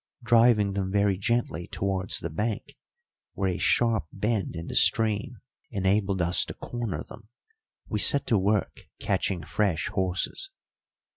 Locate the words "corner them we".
6.55-7.99